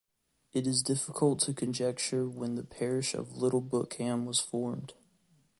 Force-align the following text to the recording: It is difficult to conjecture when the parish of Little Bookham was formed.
It 0.51 0.65
is 0.65 0.81
difficult 0.81 1.37
to 1.41 1.53
conjecture 1.53 2.27
when 2.27 2.55
the 2.55 2.63
parish 2.63 3.13
of 3.13 3.37
Little 3.37 3.61
Bookham 3.61 4.25
was 4.25 4.39
formed. 4.39 4.95